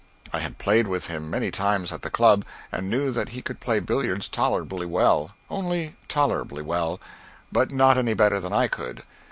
I 0.33 0.39
had 0.39 0.57
played 0.57 0.87
with 0.87 1.05
him 1.09 1.29
many 1.29 1.51
times 1.51 1.91
at 1.91 2.01
the 2.01 2.09
club, 2.09 2.43
and 2.71 2.89
knew 2.89 3.11
that 3.11 3.29
he 3.29 3.43
could 3.43 3.59
play 3.59 3.79
billiards 3.79 4.27
tolerably 4.27 4.87
well 4.87 5.35
only 5.47 5.95
tolerably 6.07 6.63
well 6.63 6.99
but 7.51 7.69
not 7.69 7.99
any 7.99 8.15
better 8.15 8.39
than 8.39 8.51
I 8.51 8.67
could. 8.67 9.03